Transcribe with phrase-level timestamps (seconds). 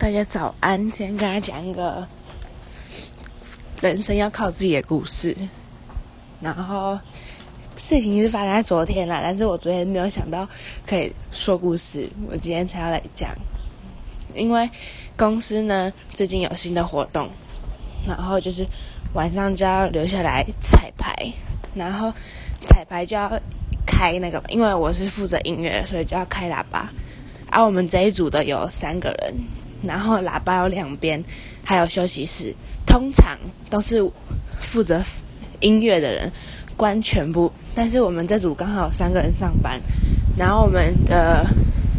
[0.00, 2.08] 大家早安，今天跟大家讲一个
[3.82, 5.36] 人生要靠自己的故事。
[6.40, 6.98] 然后
[7.76, 10.48] 事情是发生在昨天啦，但是我昨天没有想到
[10.86, 13.28] 可以说故事，我今天才要来讲。
[14.34, 14.66] 因为
[15.18, 17.28] 公司呢最近有新的活动，
[18.08, 18.66] 然后就是
[19.12, 21.14] 晚上就要留下来彩排，
[21.74, 22.10] 然后
[22.66, 23.30] 彩排就要
[23.86, 26.90] 开那个，因为我是负责音乐，所以就要开喇叭。
[27.50, 29.34] 而我们这一组的有三个人。
[29.82, 31.22] 然后喇叭有两边，
[31.64, 32.54] 还有休息室。
[32.86, 34.02] 通常都是
[34.60, 35.00] 负责
[35.60, 36.30] 音乐的人
[36.76, 39.80] 关全部，但是我们这组刚好有三个人上班。
[40.36, 41.46] 然后我们的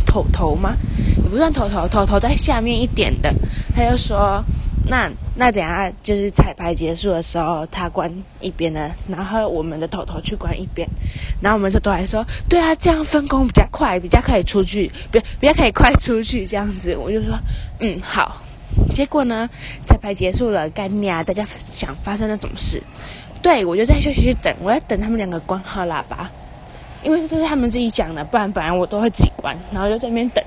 [0.05, 0.75] 头头吗？
[1.23, 3.33] 也不算头头，头头在下面一点的，
[3.73, 4.43] 他就说
[4.91, 10.85] ：“那那等下就是彩排结束的时候，他关一边的，然后我们的头头去关一边。”
[11.41, 17.39] 然后我们就都还说：“对啊，这样分工比较快，比较可以出去，比比较可以快出去这样子。”我就说。
[17.79, 18.41] 嗯，好。
[18.93, 19.49] 结果呢，
[19.85, 21.23] 彩排结束了，干你啊！
[21.23, 22.83] 大家想发生了什么事？
[23.41, 26.29] 对我就在休息室等，我在等他们两个关好喇叭，
[27.01, 29.57] 因为这是他们自己讲的，不然本来我都会自己关。
[29.71, 30.43] 然后就在那边等，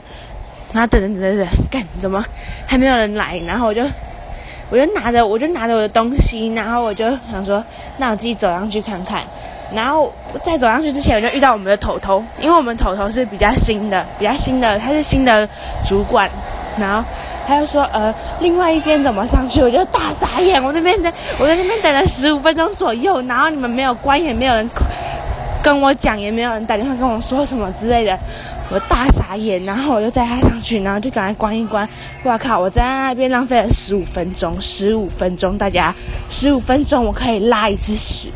[0.73, 2.23] 然后等等等等等，干怎么
[2.67, 3.39] 还没有人来？
[3.47, 3.83] 然后我就
[4.71, 7.63] 我就拿着我就拿着我的东西，然后我就想说，
[7.99, 9.23] 那我自己走上去看看。
[9.73, 10.13] 然后
[10.45, 15.49] 在走上去之前，我就遇到我们的头头，因为我们头头是比较新的，比较新的，他是新的
[15.85, 16.31] 主管。
[16.77, 17.05] 然后
[17.47, 20.63] 他就说：“呃，另外一边怎么上去？”我就大傻眼。
[20.63, 24.69] 我这边在，我在那边等了十五分钟左右，然后你们没有关，也没有人
[25.63, 28.19] 跟我讲，也没有人打电话跟我说什么之类的，
[28.71, 29.65] 我大傻眼。
[29.65, 31.89] 然后我就带他上去，然后就赶快关一关。
[32.23, 32.59] 我靠！
[32.59, 35.95] 我在那边浪费了十五分钟，十五分钟，大家
[36.29, 38.31] 十五分钟我可以拉一次屎。